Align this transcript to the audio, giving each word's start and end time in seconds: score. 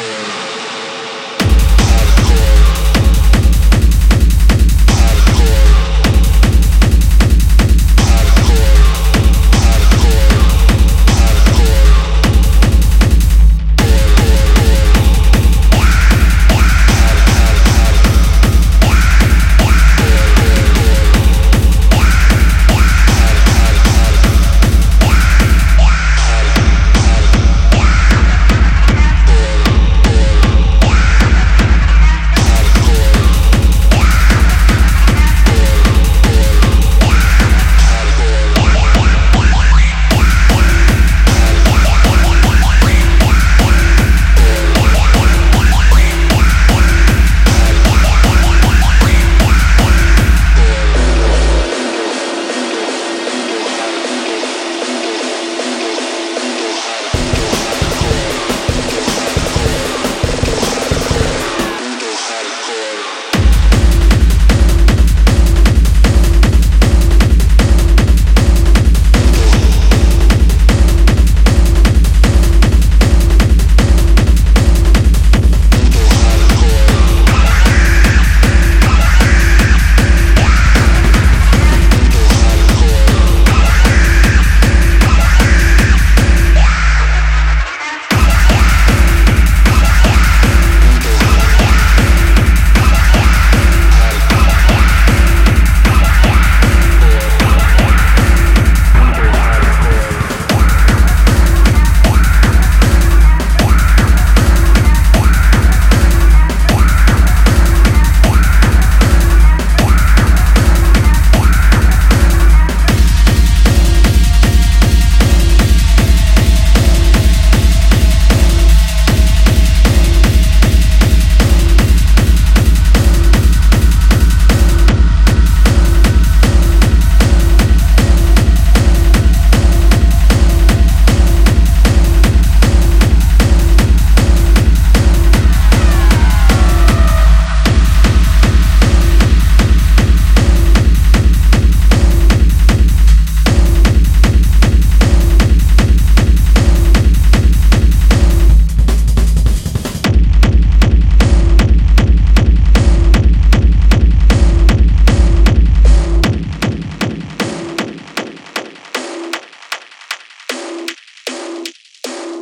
score. 0.00 0.39